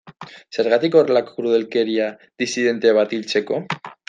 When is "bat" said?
3.01-3.15